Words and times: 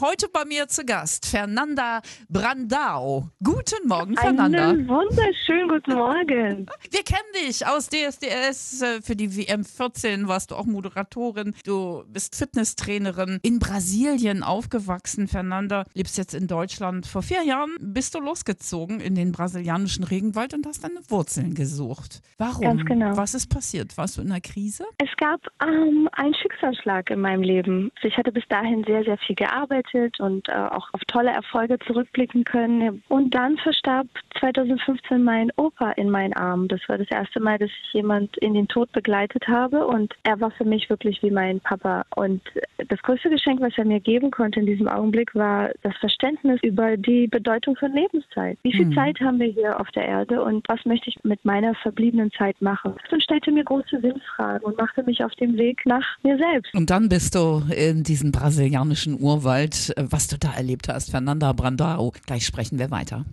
Heute 0.00 0.28
bei 0.32 0.44
mir 0.44 0.68
zu 0.68 0.84
Gast 0.84 1.26
Fernanda 1.26 2.02
Brandau. 2.28 3.30
Guten 3.42 3.88
Morgen, 3.88 4.16
Fernanda. 4.16 4.68
Einen 4.68 4.86
wunderschönen 4.86 5.68
guten 5.68 5.94
Morgen. 5.94 6.66
Wir 6.92 7.02
kennen 7.02 7.32
dich 7.34 7.66
aus 7.66 7.88
DSDS. 7.88 8.82
Äh, 8.82 9.02
für 9.02 9.16
die 9.16 9.36
WM 9.36 9.64
14 9.64 10.28
warst 10.28 10.52
du 10.52 10.54
auch 10.54 10.66
Moderatorin. 10.66 11.52
Du 11.64 12.04
bist 12.06 12.36
Fitnesstrainerin. 12.36 13.40
In 13.42 13.58
Brasilien 13.58 14.44
aufgewachsen, 14.44 15.26
Fernanda. 15.26 15.82
Lebst 15.94 16.16
jetzt 16.16 16.32
in 16.32 16.46
Deutschland. 16.46 17.04
Vor 17.04 17.22
vier 17.22 17.42
Jahren 17.42 17.74
bist 17.80 18.14
du 18.14 18.20
losgezogen 18.20 19.00
in 19.00 19.16
den 19.16 19.32
brasilianischen 19.32 20.04
Regenwald 20.04 20.54
und 20.54 20.64
hast 20.64 20.84
deine 20.84 21.00
Wurzeln 21.08 21.54
gesucht. 21.54 22.20
Warum? 22.36 22.62
Ganz 22.62 22.84
genau. 22.84 23.16
Was 23.16 23.34
ist 23.34 23.48
passiert? 23.48 23.98
Warst 23.98 24.16
du 24.16 24.20
in 24.20 24.30
einer 24.30 24.40
Krise? 24.40 24.84
Es 24.98 25.10
gab 25.16 25.40
ähm, 25.60 26.08
einen 26.12 26.34
Schicksalsschlag 26.34 27.10
in 27.10 27.20
meinem 27.20 27.42
Leben. 27.42 27.90
Ich 28.04 28.16
hatte 28.16 28.30
bis 28.30 28.46
dahin 28.48 28.84
sehr, 28.84 29.02
sehr 29.02 29.18
viel 29.18 29.34
gearbeitet 29.34 29.87
und 30.18 30.48
äh, 30.48 30.52
auch 30.52 30.88
auf 30.92 31.00
tolle 31.06 31.30
Erfolge 31.30 31.78
zurückblicken 31.86 32.44
können. 32.44 33.02
Und 33.08 33.34
dann 33.34 33.56
verstarb 33.58 34.06
2015 34.40 35.22
mein 35.22 35.50
Opa 35.56 35.92
in 35.92 36.10
meinen 36.10 36.32
Armen. 36.34 36.68
Das 36.68 36.80
war 36.88 36.98
das 36.98 37.10
erste 37.10 37.40
Mal, 37.40 37.58
dass 37.58 37.70
ich 37.70 37.92
jemand 37.92 38.36
in 38.38 38.54
den 38.54 38.68
Tod 38.68 38.90
begleitet 38.92 39.46
habe 39.48 39.86
und 39.86 40.14
er 40.22 40.40
war 40.40 40.50
für 40.50 40.64
mich 40.64 40.88
wirklich 40.90 41.22
wie 41.22 41.30
mein 41.30 41.60
Papa. 41.60 42.04
Und 42.14 42.42
das 42.88 43.00
größte 43.02 43.30
Geschenk, 43.30 43.60
was 43.60 43.76
er 43.76 43.84
mir 43.84 44.00
geben 44.00 44.30
konnte 44.30 44.60
in 44.60 44.66
diesem 44.66 44.88
Augenblick, 44.88 45.34
war 45.34 45.70
das 45.82 45.96
Verständnis 45.96 46.60
über 46.62 46.96
die 46.96 47.26
Bedeutung 47.26 47.76
von 47.76 47.92
Lebenszeit. 47.92 48.58
Wie 48.62 48.72
viel 48.72 48.86
mhm. 48.86 48.94
Zeit 48.94 49.20
haben 49.20 49.38
wir 49.38 49.48
hier 49.48 49.78
auf 49.80 49.90
der 49.90 50.06
Erde 50.06 50.42
und 50.42 50.68
was 50.68 50.84
möchte 50.84 51.10
ich 51.10 51.18
mit 51.24 51.44
meiner 51.44 51.74
verbliebenen 51.76 52.30
Zeit 52.32 52.60
machen? 52.60 52.94
Und 53.10 53.22
stellte 53.22 53.50
mir 53.50 53.64
große 53.64 54.00
Sinnfragen 54.00 54.64
und 54.64 54.78
machte 54.78 55.02
mich 55.02 55.22
auf 55.24 55.34
den 55.36 55.56
Weg 55.56 55.84
nach 55.84 56.04
mir 56.22 56.36
selbst. 56.38 56.74
Und 56.74 56.90
dann 56.90 57.08
bist 57.08 57.34
du 57.34 57.62
in 57.74 58.02
diesem 58.02 58.32
brasilianischen 58.32 59.20
Urwald 59.20 59.77
was 59.96 60.28
du 60.28 60.38
da 60.38 60.52
erlebt 60.52 60.88
hast. 60.88 61.10
Fernanda 61.10 61.52
Brandao. 61.52 62.12
Gleich 62.26 62.46
sprechen 62.46 62.78
wir 62.78 62.90
weiter. 62.90 63.24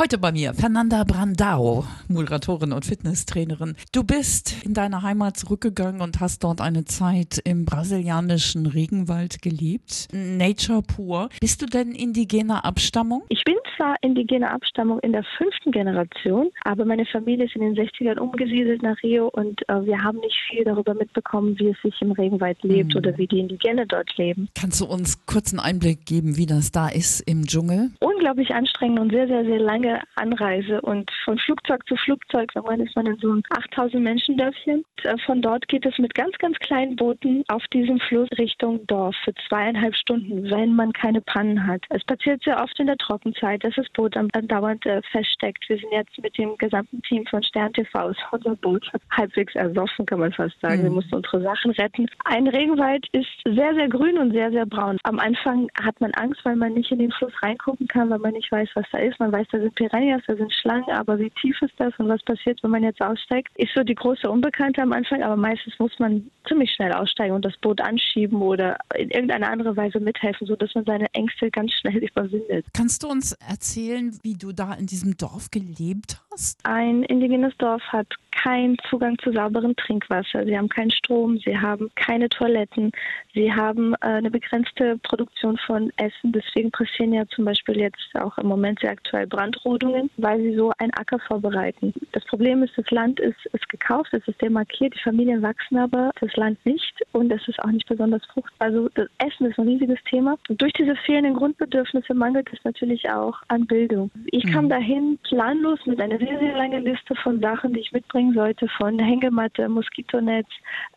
Heute 0.00 0.18
bei 0.18 0.32
mir 0.32 0.54
Fernanda 0.54 1.04
Brandao, 1.04 1.84
Moderatorin 2.08 2.72
und 2.72 2.84
Fitnesstrainerin. 2.84 3.76
Du 3.92 4.02
bist 4.02 4.64
in 4.64 4.74
deine 4.74 5.02
Heimat 5.02 5.36
zurückgegangen 5.36 6.00
und 6.00 6.18
hast 6.18 6.42
dort 6.42 6.60
eine 6.60 6.84
Zeit 6.84 7.40
im 7.44 7.64
brasilianischen 7.64 8.66
Regenwald 8.66 9.40
gelebt. 9.40 10.08
Nature 10.12 10.82
pur. 10.82 11.28
Bist 11.40 11.62
du 11.62 11.66
denn 11.66 11.92
indigener 11.92 12.64
Abstammung? 12.64 13.22
Ich 13.28 13.44
bin 13.44 13.54
zwar 13.76 13.94
indigener 14.02 14.50
Abstammung 14.50 14.98
in 14.98 15.12
der 15.12 15.22
fünften 15.38 15.70
Generation, 15.70 16.50
aber 16.64 16.84
meine 16.84 17.06
Familie 17.06 17.44
ist 17.44 17.54
in 17.54 17.62
den 17.62 17.76
60ern 17.76 18.18
umgesiedelt 18.18 18.82
nach 18.82 19.00
Rio 19.04 19.28
und 19.28 19.62
äh, 19.68 19.80
wir 19.84 20.02
haben 20.02 20.18
nicht 20.18 20.36
viel 20.50 20.64
darüber 20.64 20.94
mitbekommen, 20.94 21.56
wie 21.60 21.68
es 21.68 21.80
sich 21.82 21.94
im 22.02 22.10
Regenwald 22.10 22.60
lebt 22.64 22.94
mhm. 22.94 22.98
oder 22.98 23.16
wie 23.16 23.28
die 23.28 23.38
Indigene 23.38 23.86
dort 23.86 24.10
leben. 24.16 24.48
Kannst 24.58 24.80
du 24.80 24.86
uns 24.86 25.24
kurz 25.26 25.52
einen 25.52 25.60
Einblick 25.60 26.04
geben, 26.04 26.36
wie 26.36 26.46
das 26.46 26.72
da 26.72 26.88
ist 26.88 27.20
im 27.20 27.46
Dschungel? 27.46 27.90
Unglaublich 28.00 28.52
anstrengend 28.52 28.98
und 28.98 29.12
sehr, 29.12 29.28
sehr, 29.28 29.44
sehr 29.44 29.60
lange 29.60 29.83
lange 29.84 30.02
Anreise 30.14 30.80
und 30.80 31.10
von 31.24 31.38
Flugzeug 31.38 31.86
zu 31.86 31.96
Flugzeug, 31.96 32.50
irgendwann 32.54 32.80
ist 32.80 32.96
man 32.96 33.06
in 33.06 33.16
so 33.18 33.30
einem 33.30 33.42
8000 33.50 34.02
Menschen 34.02 34.36
Dörfchen. 34.36 34.84
Äh, 35.02 35.16
von 35.26 35.42
dort 35.42 35.66
geht 35.68 35.84
es 35.86 35.98
mit 35.98 36.14
ganz, 36.14 36.36
ganz 36.38 36.58
kleinen 36.58 36.96
Booten 36.96 37.44
auf 37.48 37.62
diesem 37.72 37.98
Fluss 38.00 38.28
Richtung 38.38 38.86
Dorf 38.86 39.14
für 39.24 39.34
zweieinhalb 39.48 39.94
Stunden, 39.94 40.50
wenn 40.50 40.74
man 40.74 40.92
keine 40.92 41.20
Pannen 41.20 41.66
hat. 41.66 41.82
Es 41.90 42.04
passiert 42.04 42.42
sehr 42.42 42.62
oft 42.62 42.78
in 42.78 42.86
der 42.86 42.96
Trockenzeit, 42.96 43.62
dass 43.64 43.74
das 43.74 43.88
Boot 43.90 44.16
andauernd 44.16 44.84
äh, 44.86 45.02
feststeckt. 45.10 45.68
Wir 45.68 45.78
sind 45.78 45.92
jetzt 45.92 46.18
mit 46.22 46.36
dem 46.38 46.56
gesamten 46.56 47.02
Team 47.02 47.26
von 47.26 47.42
Stern 47.42 47.72
TV 47.72 47.98
aus 47.98 48.16
unser 48.32 48.56
Boot 48.56 48.90
halbwegs 49.10 49.54
ersoffen, 49.54 50.06
kann 50.06 50.20
man 50.20 50.32
fast 50.32 50.58
sagen. 50.60 50.80
Mhm. 50.80 50.84
Wir 50.84 50.90
mussten 50.90 51.14
unsere 51.16 51.42
Sachen 51.42 51.70
retten. 51.72 52.08
Ein 52.24 52.48
Regenwald 52.48 53.06
ist 53.12 53.28
sehr, 53.44 53.74
sehr 53.74 53.88
grün 53.88 54.18
und 54.18 54.32
sehr, 54.32 54.50
sehr 54.50 54.66
braun. 54.66 54.98
Am 55.02 55.18
Anfang 55.18 55.68
hat 55.82 56.00
man 56.00 56.12
Angst, 56.14 56.40
weil 56.44 56.56
man 56.56 56.74
nicht 56.74 56.90
in 56.90 56.98
den 56.98 57.12
Fluss 57.12 57.32
reingucken 57.42 57.88
kann, 57.88 58.10
weil 58.10 58.18
man 58.18 58.32
nicht 58.32 58.50
weiß, 58.50 58.68
was 58.74 58.86
da 58.92 58.98
ist. 58.98 59.18
Man 59.20 59.32
weiß, 59.32 59.46
da 59.50 59.58
sind 59.58 59.73
Piranhas, 59.74 60.22
da 60.26 60.36
sind 60.36 60.52
Schlangen, 60.52 60.90
aber 60.90 61.18
wie 61.18 61.30
tief 61.30 61.60
ist 61.62 61.74
das 61.78 61.92
und 61.98 62.08
was 62.08 62.22
passiert, 62.22 62.62
wenn 62.62 62.70
man 62.70 62.82
jetzt 62.82 63.00
aussteigt, 63.00 63.48
ist 63.56 63.72
so 63.74 63.82
die 63.82 63.94
große 63.94 64.28
Unbekannte 64.30 64.82
am 64.82 64.92
Anfang, 64.92 65.22
aber 65.22 65.36
meistens 65.36 65.78
muss 65.78 65.92
man 65.98 66.30
ziemlich 66.48 66.72
schnell 66.72 66.92
aussteigen 66.92 67.34
und 67.34 67.44
das 67.44 67.56
Boot 67.58 67.80
anschieben 67.80 68.40
oder 68.42 68.76
in 68.96 69.10
irgendeiner 69.10 69.50
andere 69.50 69.76
Weise 69.76 70.00
mithelfen, 70.00 70.46
sodass 70.46 70.74
man 70.74 70.84
seine 70.84 71.06
Ängste 71.14 71.50
ganz 71.50 71.72
schnell 71.72 71.96
überwindet. 72.04 72.66
Kannst 72.72 73.02
du 73.02 73.08
uns 73.08 73.32
erzählen, 73.32 74.16
wie 74.22 74.34
du 74.34 74.52
da 74.52 74.74
in 74.74 74.86
diesem 74.86 75.16
Dorf 75.16 75.50
gelebt 75.50 76.23
hast? 76.34 76.58
Ein 76.64 77.02
indigenes 77.04 77.56
Dorf 77.58 77.82
hat 77.84 78.08
keinen 78.34 78.76
Zugang 78.90 79.18
zu 79.18 79.32
sauberem 79.32 79.76
Trinkwasser. 79.76 80.44
Sie 80.44 80.56
haben 80.56 80.68
keinen 80.68 80.90
Strom, 80.90 81.38
sie 81.38 81.56
haben 81.56 81.90
keine 81.94 82.28
Toiletten, 82.28 82.90
sie 83.32 83.52
haben 83.52 83.94
äh, 83.94 84.06
eine 84.06 84.30
begrenzte 84.30 84.98
Produktion 84.98 85.56
von 85.66 85.92
Essen. 85.96 86.32
Deswegen 86.32 86.70
passieren 86.70 87.12
ja 87.12 87.26
zum 87.28 87.44
Beispiel 87.44 87.78
jetzt 87.78 88.10
auch 88.14 88.36
im 88.38 88.48
Moment 88.48 88.80
sehr 88.80 88.90
aktuell 88.90 89.26
Brandrodungen, 89.26 90.10
weil 90.16 90.40
sie 90.42 90.54
so 90.54 90.72
einen 90.78 90.92
Acker 90.94 91.18
vorbereiten. 91.20 91.94
Das 92.12 92.24
Problem 92.24 92.62
ist, 92.62 92.76
das 92.76 92.90
Land 92.90 93.20
ist, 93.20 93.46
ist 93.52 93.68
gekauft, 93.68 94.12
es 94.12 94.26
ist 94.26 94.40
demarkiert, 94.42 94.94
die 94.94 95.02
Familien 95.02 95.42
wachsen 95.42 95.78
aber, 95.78 96.10
das 96.20 96.34
Land 96.36 96.58
nicht 96.66 97.02
und 97.12 97.30
es 97.32 97.46
ist 97.48 97.60
auch 97.60 97.70
nicht 97.70 97.88
besonders 97.88 98.24
fruchtbar. 98.26 98.68
Also 98.68 98.88
das 98.94 99.08
Essen 99.18 99.46
ist 99.46 99.58
ein 99.58 99.68
riesiges 99.68 99.98
Thema. 100.10 100.36
Und 100.48 100.60
durch 100.60 100.72
diese 100.72 100.96
fehlenden 100.96 101.34
Grundbedürfnisse 101.34 102.14
mangelt 102.14 102.48
es 102.52 102.62
natürlich 102.64 103.08
auch 103.10 103.40
an 103.48 103.66
Bildung. 103.66 104.10
Ich 104.26 104.44
kam 104.52 104.66
mhm. 104.66 104.70
dahin 104.70 105.18
planlos 105.22 105.78
mit 105.86 106.00
einer 106.00 106.20
sehr, 106.26 106.38
sehr 106.38 106.56
langen 106.56 106.84
Liste 106.84 107.14
von 107.22 107.40
Sachen, 107.40 107.72
die 107.72 107.80
ich 107.80 107.92
mitbringe 107.92 108.24
bringen 108.24 108.34
sollte 108.34 108.68
von 108.78 108.98
Hängematte, 108.98 109.68
Moskitonetz, 109.68 110.48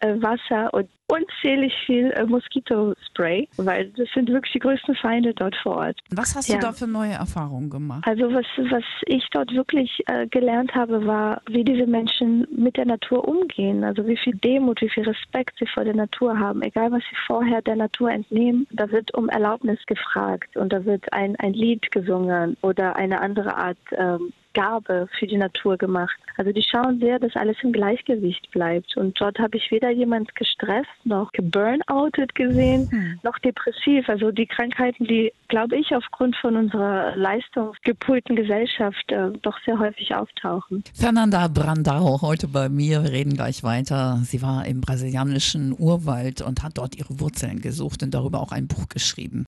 äh, 0.01 0.15
Wasser 0.21 0.73
und 0.73 0.87
unzählig 1.09 1.73
viel 1.85 2.11
äh, 2.11 2.25
Moskitospray, 2.25 3.47
weil 3.57 3.89
das 3.91 4.09
sind 4.13 4.29
wirklich 4.29 4.53
die 4.53 4.59
größten 4.59 4.95
Feinde 4.95 5.33
dort 5.33 5.55
vor 5.55 5.77
Ort. 5.77 5.99
Was 6.11 6.35
hast 6.35 6.49
ja. 6.49 6.55
du 6.55 6.61
da 6.61 6.71
für 6.73 6.87
neue 6.87 7.13
Erfahrungen 7.13 7.69
gemacht? 7.69 8.03
Also 8.05 8.33
was, 8.33 8.45
was 8.69 8.83
ich 9.05 9.25
dort 9.31 9.53
wirklich 9.53 10.03
äh, 10.07 10.27
gelernt 10.27 10.75
habe, 10.75 11.05
war, 11.05 11.41
wie 11.49 11.63
diese 11.63 11.87
Menschen 11.87 12.45
mit 12.51 12.75
der 12.75 12.85
Natur 12.85 13.25
umgehen. 13.27 13.83
Also 13.83 14.05
wie 14.05 14.17
viel 14.17 14.35
Demut, 14.35 14.81
wie 14.81 14.89
viel 14.89 15.05
Respekt 15.05 15.55
sie 15.59 15.67
vor 15.67 15.85
der 15.85 15.95
Natur 15.95 16.37
haben. 16.37 16.61
Egal, 16.61 16.91
was 16.91 17.03
sie 17.09 17.15
vorher 17.25 17.61
der 17.61 17.77
Natur 17.77 18.11
entnehmen, 18.11 18.67
da 18.71 18.91
wird 18.91 19.13
um 19.13 19.29
Erlaubnis 19.29 19.79
gefragt 19.87 20.57
und 20.57 20.73
da 20.73 20.83
wird 20.83 21.11
ein, 21.13 21.37
ein 21.37 21.53
Lied 21.53 21.89
gesungen 21.91 22.57
oder 22.61 22.97
eine 22.97 23.21
andere 23.21 23.55
Art 23.55 23.77
ähm, 23.91 24.33
Gabe 24.57 25.07
für 25.19 25.27
die 25.27 25.37
Natur 25.37 25.77
gemacht. 25.77 26.17
Also 26.35 26.51
die 26.51 26.63
schauen 26.63 26.99
sehr, 26.99 27.19
dass 27.19 27.35
alles 27.35 27.57
im 27.61 27.71
Gleichgewicht 27.71 28.49
bleibt. 28.51 28.97
Und 28.97 29.19
dort 29.21 29.37
habe 29.37 29.57
ich 29.57 29.69
weder 29.69 29.91
jemand 29.91 30.33
gestresst, 30.35 30.89
noch 31.03 31.31
geburnoutet 31.31 32.33
gesehen, 32.33 32.89
hm. 32.89 33.19
noch 33.21 33.37
depressiv. 33.39 34.09
Also 34.09 34.31
die 34.31 34.47
Krankheiten, 34.47 35.05
die, 35.05 35.31
glaube 35.47 35.77
ich, 35.77 35.95
aufgrund 35.95 36.35
von 36.37 36.55
unserer 36.55 37.15
leistungsgepulten 37.15 38.35
Gesellschaft 38.35 39.11
äh, 39.11 39.29
doch 39.43 39.59
sehr 39.63 39.77
häufig 39.77 40.15
auftauchen. 40.15 40.83
Fernanda 40.93 41.47
Brandau, 41.47 42.21
heute 42.21 42.47
bei 42.47 42.67
mir. 42.67 43.03
Wir 43.03 43.11
reden 43.11 43.35
gleich 43.35 43.63
weiter. 43.63 44.19
Sie 44.23 44.41
war 44.41 44.65
im 44.65 44.81
brasilianischen 44.81 45.75
Urwald 45.77 46.41
und 46.41 46.63
hat 46.63 46.77
dort 46.79 46.95
ihre 46.95 47.19
Wurzeln 47.19 47.61
gesucht 47.61 48.01
und 48.01 48.13
darüber 48.13 48.41
auch 48.41 48.51
ein 48.51 48.67
Buch 48.67 48.89
geschrieben. 48.89 49.45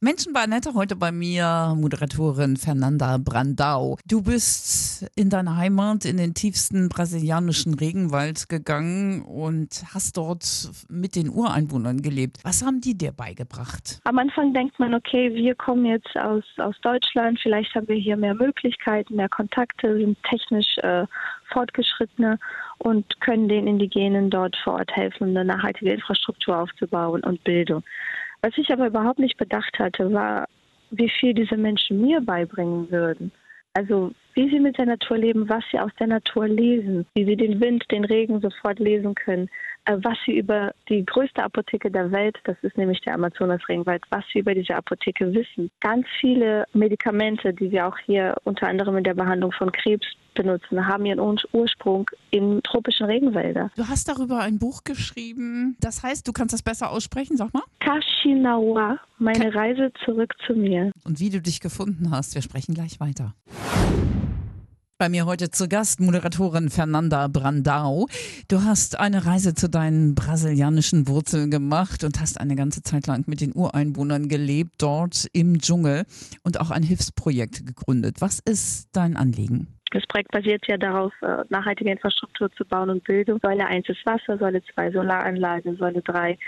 Menschen 0.00 0.34
bei 0.34 0.42
Annette 0.42 0.74
heute 0.74 0.94
bei 0.94 1.10
mir, 1.10 1.74
Moderatorin 1.74 2.58
Fernanda 2.58 3.16
Brandau. 3.16 3.96
Du 4.06 4.22
bist 4.22 5.10
in 5.16 5.30
deine 5.30 5.56
Heimat, 5.56 6.04
in 6.04 6.18
den 6.18 6.34
tiefsten 6.34 6.90
brasilianischen 6.90 7.72
Regenwald 7.72 8.50
gegangen 8.50 9.22
und 9.22 9.84
hast 9.94 10.18
dort 10.18 10.44
mit 10.90 11.16
den 11.16 11.30
Ureinwohnern 11.30 12.02
gelebt. 12.02 12.40
Was 12.42 12.62
haben 12.62 12.82
die 12.82 12.98
dir 12.98 13.12
beigebracht? 13.12 14.02
Am 14.04 14.18
Anfang 14.18 14.52
denkt 14.52 14.78
man, 14.78 14.92
okay, 14.92 15.34
wir 15.34 15.54
kommen 15.54 15.86
jetzt 15.86 16.14
aus, 16.18 16.44
aus 16.58 16.78
Deutschland, 16.82 17.40
vielleicht 17.42 17.74
haben 17.74 17.88
wir 17.88 17.96
hier 17.96 18.18
mehr 18.18 18.34
Möglichkeiten, 18.34 19.16
mehr 19.16 19.30
Kontakte, 19.30 19.96
sind 19.96 20.18
technisch 20.24 20.76
äh, 20.82 21.06
fortgeschrittener 21.54 22.38
und 22.78 23.18
können 23.22 23.48
den 23.48 23.66
Indigenen 23.66 24.28
dort 24.28 24.56
vor 24.62 24.74
Ort 24.74 24.94
helfen, 24.94 25.30
eine 25.30 25.46
nachhaltige 25.46 25.94
Infrastruktur 25.94 26.58
aufzubauen 26.58 27.24
und 27.24 27.42
Bildung. 27.44 27.82
Was 28.42 28.56
ich 28.56 28.70
aber 28.72 28.86
überhaupt 28.86 29.18
nicht 29.18 29.36
bedacht 29.36 29.78
hatte, 29.78 30.12
war, 30.12 30.46
wie 30.90 31.08
viel 31.08 31.34
diese 31.34 31.56
Menschen 31.56 32.00
mir 32.00 32.20
beibringen 32.20 32.90
würden. 32.90 33.32
Also 33.74 34.12
wie 34.34 34.48
sie 34.48 34.60
mit 34.60 34.78
der 34.78 34.86
Natur 34.86 35.18
leben, 35.18 35.48
was 35.48 35.64
sie 35.70 35.78
aus 35.78 35.90
der 35.98 36.06
Natur 36.06 36.48
lesen, 36.48 37.06
wie 37.14 37.24
sie 37.24 37.36
den 37.36 37.60
Wind, 37.60 37.84
den 37.90 38.04
Regen 38.04 38.40
sofort 38.40 38.78
lesen 38.78 39.14
können, 39.14 39.50
was 39.86 40.18
sie 40.24 40.38
über 40.38 40.72
die 40.88 41.04
größte 41.04 41.42
Apotheke 41.42 41.90
der 41.90 42.10
Welt, 42.10 42.36
das 42.44 42.56
ist 42.62 42.76
nämlich 42.76 43.00
der 43.02 43.14
Amazonas-Regenwald, 43.14 44.02
was 44.10 44.24
sie 44.32 44.40
über 44.40 44.54
diese 44.54 44.74
Apotheke 44.74 45.32
wissen. 45.32 45.70
Ganz 45.80 46.06
viele 46.20 46.66
Medikamente, 46.72 47.52
die 47.52 47.70
wir 47.70 47.86
auch 47.86 47.98
hier 48.04 48.36
unter 48.44 48.68
anderem 48.68 48.96
in 48.96 49.04
der 49.04 49.14
Behandlung 49.14 49.52
von 49.52 49.70
Krebs 49.72 50.06
benutzen, 50.34 50.86
haben 50.86 51.06
ihren 51.06 51.38
Ursprung 51.52 52.08
in 52.30 52.60
tropischen 52.62 53.06
Regenwäldern. 53.06 53.70
Du 53.76 53.88
hast 53.88 54.08
darüber 54.08 54.40
ein 54.40 54.58
Buch 54.58 54.84
geschrieben. 54.84 55.76
Das 55.80 56.02
heißt, 56.02 56.28
du 56.28 56.32
kannst 56.32 56.52
das 56.52 56.62
besser 56.62 56.90
aussprechen, 56.90 57.36
sag 57.36 57.54
mal. 57.54 57.62
Kashinawa, 57.80 58.98
meine 59.18 59.50
Ka 59.50 59.58
Reise 59.58 59.92
zurück 60.04 60.34
zu 60.46 60.52
mir. 60.52 60.92
Und 61.04 61.20
wie 61.20 61.30
du 61.30 61.40
dich 61.40 61.60
gefunden 61.60 62.10
hast, 62.10 62.34
wir 62.34 62.42
sprechen 62.42 62.74
gleich 62.74 63.00
weiter. 63.00 63.34
Bei 64.98 65.10
mir 65.10 65.26
heute 65.26 65.50
zu 65.50 65.68
Gast 65.68 66.00
Moderatorin 66.00 66.70
Fernanda 66.70 67.28
Brandau. 67.28 68.06
Du 68.48 68.62
hast 68.62 68.98
eine 68.98 69.26
Reise 69.26 69.54
zu 69.54 69.68
deinen 69.68 70.14
brasilianischen 70.14 71.06
Wurzeln 71.06 71.50
gemacht 71.50 72.02
und 72.02 72.18
hast 72.18 72.40
eine 72.40 72.56
ganze 72.56 72.82
Zeit 72.82 73.06
lang 73.06 73.24
mit 73.26 73.42
den 73.42 73.52
Ureinwohnern 73.52 74.30
gelebt, 74.30 74.76
dort 74.78 75.26
im 75.34 75.58
Dschungel 75.58 76.04
und 76.44 76.58
auch 76.58 76.70
ein 76.70 76.82
Hilfsprojekt 76.82 77.66
gegründet. 77.66 78.22
Was 78.22 78.38
ist 78.38 78.88
dein 78.96 79.18
Anliegen? 79.18 79.66
Das 79.92 80.04
Projekt 80.06 80.32
basiert 80.32 80.66
ja 80.66 80.78
darauf, 80.78 81.12
äh, 81.20 81.44
nachhaltige 81.50 81.90
Infrastruktur 81.90 82.50
zu 82.52 82.64
bauen 82.64 82.88
und 82.88 83.04
Bildung. 83.04 83.38
Säule 83.42 83.66
1 83.66 83.88
ist 83.90 84.04
Wasser, 84.04 84.38
Säule 84.38 84.62
2 84.74 84.92
Solaranlagen, 84.92 85.76
Säule 85.76 86.00
3 86.02 86.38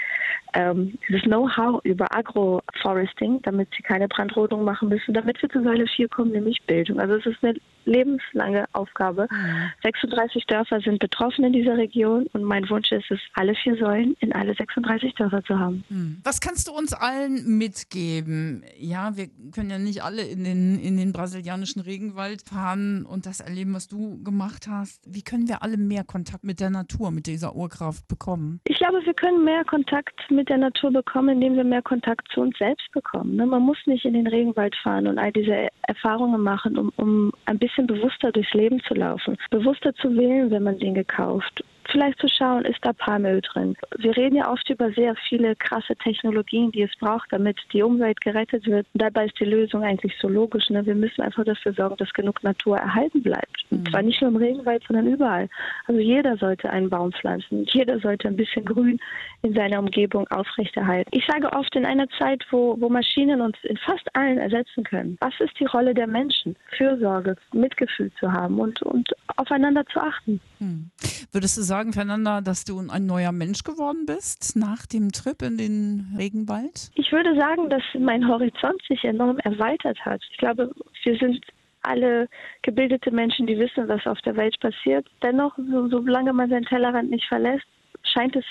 ähm, 0.54 0.98
dieses 1.06 1.22
Know-how 1.22 1.84
über 1.84 2.06
Agroforesting, 2.16 3.42
damit 3.42 3.68
sie 3.76 3.82
keine 3.82 4.08
Brandrodung 4.08 4.64
machen 4.64 4.88
müssen, 4.88 5.12
damit 5.12 5.40
wir 5.40 5.50
zu 5.50 5.62
Säule 5.62 5.86
4 5.86 6.08
kommen, 6.08 6.32
nämlich 6.32 6.58
Bildung. 6.66 6.98
Also 6.98 7.14
es 7.16 7.26
ist 7.26 7.44
eine 7.44 7.54
lebenslange 7.88 8.66
Aufgabe. 8.72 9.26
Mhm. 9.30 9.72
36 9.82 10.46
Dörfer 10.46 10.80
sind 10.80 10.98
betroffen 11.00 11.44
in 11.44 11.52
dieser 11.52 11.76
Region 11.76 12.26
und 12.32 12.44
mein 12.44 12.68
Wunsch 12.68 12.92
ist 12.92 13.10
es, 13.10 13.18
alle 13.34 13.54
vier 13.54 13.76
Säulen 13.76 14.16
in 14.20 14.32
alle 14.32 14.54
36 14.54 15.14
Dörfer 15.14 15.42
zu 15.44 15.58
haben. 15.58 15.84
Mhm. 15.88 16.20
Was 16.22 16.40
kannst 16.40 16.68
du 16.68 16.72
uns 16.72 16.92
allen 16.92 17.58
mitgeben? 17.58 18.62
Ja, 18.78 19.16
wir 19.16 19.28
können 19.52 19.70
ja 19.70 19.78
nicht 19.78 20.02
alle 20.02 20.22
in 20.22 20.44
den, 20.44 20.78
in 20.78 20.96
den 20.96 21.12
brasilianischen 21.12 21.80
Regenwald 21.82 22.42
fahren 22.42 23.06
und 23.06 23.26
das 23.26 23.40
erleben, 23.40 23.74
was 23.74 23.88
du 23.88 24.22
gemacht 24.22 24.66
hast. 24.68 25.02
Wie 25.06 25.22
können 25.22 25.48
wir 25.48 25.62
alle 25.62 25.76
mehr 25.76 26.04
Kontakt 26.04 26.44
mit 26.44 26.60
der 26.60 26.70
Natur, 26.70 27.10
mit 27.10 27.26
dieser 27.26 27.56
Urkraft 27.56 28.06
bekommen? 28.08 28.60
Ich 28.64 28.76
glaube, 28.76 29.04
wir 29.04 29.14
können 29.14 29.44
mehr 29.44 29.64
Kontakt 29.64 30.30
mit 30.30 30.48
der 30.48 30.58
Natur 30.58 30.92
bekommen, 30.92 31.30
indem 31.30 31.56
wir 31.56 31.64
mehr 31.64 31.82
Kontakt 31.82 32.28
zu 32.32 32.40
uns 32.40 32.56
selbst 32.58 32.90
bekommen. 32.92 33.36
Ne? 33.36 33.46
Man 33.46 33.62
muss 33.62 33.78
nicht 33.86 34.04
in 34.04 34.14
den 34.14 34.26
Regenwald 34.26 34.76
fahren 34.76 35.06
und 35.06 35.18
all 35.18 35.32
diese 35.32 35.68
Erfahrungen 35.82 36.42
machen, 36.42 36.76
um, 36.76 36.92
um 36.96 37.32
ein 37.46 37.58
bisschen 37.58 37.77
bewusster 37.86 38.32
durchs 38.32 38.52
Leben 38.54 38.80
zu 38.82 38.94
laufen, 38.94 39.36
bewusster 39.50 39.94
zu 39.94 40.16
wählen, 40.16 40.50
wenn 40.50 40.62
man 40.62 40.78
Dinge 40.78 41.04
kauft 41.04 41.64
vielleicht 41.90 42.20
zu 42.20 42.28
schauen, 42.28 42.64
ist 42.64 42.78
da 42.82 42.92
Palmöl 42.92 43.40
drin. 43.40 43.76
Wir 43.98 44.16
reden 44.16 44.36
ja 44.36 44.50
oft 44.50 44.68
über 44.70 44.90
sehr 44.92 45.14
viele 45.28 45.56
krasse 45.56 45.96
Technologien, 45.96 46.70
die 46.72 46.82
es 46.82 46.96
braucht, 46.98 47.32
damit 47.32 47.58
die 47.72 47.82
Umwelt 47.82 48.20
gerettet 48.20 48.66
wird. 48.66 48.86
Und 48.92 49.02
dabei 49.02 49.26
ist 49.26 49.38
die 49.40 49.44
Lösung 49.44 49.82
eigentlich 49.82 50.14
so 50.20 50.28
logisch. 50.28 50.70
Ne? 50.70 50.84
Wir 50.84 50.94
müssen 50.94 51.22
einfach 51.22 51.44
dafür 51.44 51.72
sorgen, 51.72 51.96
dass 51.96 52.12
genug 52.12 52.42
Natur 52.42 52.76
erhalten 52.76 53.22
bleibt. 53.22 53.64
Und 53.70 53.80
mhm. 53.80 53.90
zwar 53.90 54.02
nicht 54.02 54.20
nur 54.20 54.30
im 54.30 54.36
Regenwald, 54.36 54.82
sondern 54.86 55.06
überall. 55.06 55.48
Also 55.86 56.00
jeder 56.00 56.36
sollte 56.36 56.70
einen 56.70 56.90
Baum 56.90 57.12
pflanzen. 57.12 57.64
Jeder 57.70 57.98
sollte 58.00 58.28
ein 58.28 58.36
bisschen 58.36 58.64
Grün 58.64 58.98
in 59.42 59.54
seiner 59.54 59.78
Umgebung 59.78 60.26
aufrechterhalten. 60.28 61.10
Ich 61.12 61.26
sage 61.26 61.52
oft 61.52 61.74
in 61.74 61.86
einer 61.86 62.08
Zeit, 62.10 62.44
wo, 62.50 62.76
wo 62.80 62.88
Maschinen 62.88 63.40
uns 63.40 63.56
in 63.62 63.76
fast 63.76 64.14
allen 64.14 64.38
ersetzen 64.38 64.84
können. 64.84 65.16
Was 65.20 65.34
ist 65.40 65.58
die 65.58 65.66
Rolle 65.66 65.94
der 65.94 66.06
Menschen? 66.06 66.56
Fürsorge, 66.76 67.36
Mitgefühl 67.52 68.10
zu 68.18 68.32
haben 68.32 68.58
und, 68.58 68.82
und 68.82 69.12
aufeinander 69.38 69.84
zu 69.86 70.00
achten. 70.00 70.40
Hm. 70.58 70.90
Würdest 71.32 71.56
du 71.56 71.62
sagen, 71.62 71.92
Fernanda, 71.92 72.40
dass 72.40 72.64
du 72.64 72.78
ein 72.78 73.06
neuer 73.06 73.32
Mensch 73.32 73.62
geworden 73.62 74.06
bist 74.06 74.56
nach 74.56 74.86
dem 74.86 75.12
Trip 75.12 75.40
in 75.42 75.56
den 75.56 76.14
Regenwald? 76.18 76.90
Ich 76.94 77.12
würde 77.12 77.38
sagen, 77.38 77.70
dass 77.70 77.82
mein 77.98 78.26
Horizont 78.26 78.80
sich 78.88 79.04
enorm 79.04 79.38
erweitert 79.38 79.98
hat. 80.04 80.20
Ich 80.30 80.38
glaube, 80.38 80.70
wir 81.04 81.18
sind 81.18 81.44
alle 81.82 82.28
gebildete 82.62 83.10
Menschen, 83.10 83.46
die 83.46 83.58
wissen, 83.58 83.88
was 83.88 84.04
auf 84.06 84.20
der 84.22 84.36
Welt 84.36 84.58
passiert. 84.60 85.06
Dennoch, 85.22 85.56
so, 85.56 85.88
solange 85.88 86.32
man 86.32 86.50
seinen 86.50 86.64
Tellerrand 86.64 87.10
nicht 87.10 87.26
verlässt, 87.26 87.66
scheint 88.02 88.34
es 88.34 88.44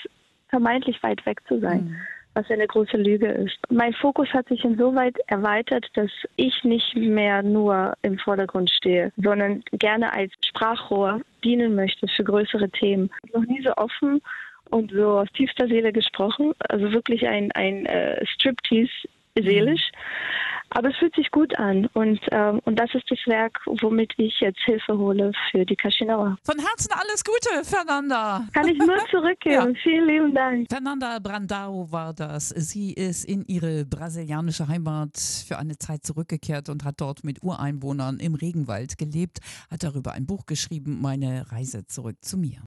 vermeintlich 0.48 1.02
weit 1.02 1.24
weg 1.26 1.40
zu 1.46 1.60
sein. 1.60 1.84
Mhm 1.84 1.96
was 2.38 2.50
eine 2.52 2.68
große 2.68 2.96
Lüge 2.96 3.26
ist. 3.26 3.58
Mein 3.68 3.92
Fokus 3.92 4.28
hat 4.32 4.46
sich 4.46 4.64
insoweit 4.64 5.16
erweitert, 5.26 5.86
dass 5.94 6.10
ich 6.36 6.62
nicht 6.62 6.94
mehr 6.94 7.42
nur 7.42 7.94
im 8.02 8.16
Vordergrund 8.16 8.70
stehe, 8.70 9.12
sondern 9.16 9.64
gerne 9.72 10.12
als 10.12 10.32
Sprachrohr 10.46 11.20
dienen 11.42 11.74
möchte 11.74 12.06
für 12.06 12.22
größere 12.22 12.70
Themen. 12.70 13.10
Noch 13.34 13.44
nie 13.44 13.60
so 13.62 13.74
offen 13.76 14.22
und 14.70 14.92
so 14.92 15.18
aus 15.18 15.28
tiefster 15.32 15.66
Seele 15.66 15.92
gesprochen, 15.92 16.52
also 16.68 16.92
wirklich 16.92 17.26
ein, 17.26 17.50
ein 17.52 17.86
äh, 17.86 18.24
Striptease 18.24 18.92
seelisch. 19.34 19.90
Mhm. 19.90 20.47
Aber 20.70 20.88
es 20.90 20.96
fühlt 20.96 21.14
sich 21.14 21.30
gut 21.30 21.56
an 21.58 21.86
und, 21.94 22.20
ähm, 22.30 22.60
und 22.64 22.78
das 22.78 22.94
ist 22.94 23.10
das 23.10 23.18
Werk, 23.26 23.58
womit 23.66 24.12
ich 24.16 24.38
jetzt 24.40 24.60
Hilfe 24.64 24.96
hole 24.96 25.32
für 25.50 25.64
die 25.64 25.76
Kaschinauer. 25.76 26.36
Von 26.44 26.58
Herzen 26.58 26.92
alles 26.92 27.24
Gute, 27.24 27.64
Fernanda. 27.64 28.46
Kann 28.52 28.68
ich 28.68 28.78
nur 28.78 28.96
zurückgeben. 29.10 29.74
ja. 29.74 29.80
Vielen 29.82 30.06
lieben 30.06 30.34
Dank. 30.34 30.66
Fernanda 30.70 31.18
Brandao 31.18 31.90
war 31.90 32.12
das. 32.14 32.50
Sie 32.50 32.92
ist 32.92 33.24
in 33.24 33.44
ihre 33.46 33.84
brasilianische 33.84 34.68
Heimat 34.68 35.16
für 35.46 35.58
eine 35.58 35.78
Zeit 35.78 36.04
zurückgekehrt 36.04 36.68
und 36.68 36.84
hat 36.84 37.00
dort 37.00 37.24
mit 37.24 37.42
Ureinwohnern 37.42 38.18
im 38.18 38.34
Regenwald 38.34 38.98
gelebt, 38.98 39.38
hat 39.70 39.82
darüber 39.82 40.12
ein 40.12 40.26
Buch 40.26 40.46
geschrieben, 40.46 41.00
Meine 41.00 41.50
Reise 41.50 41.86
zurück 41.86 42.16
zu 42.20 42.36
mir. 42.36 42.58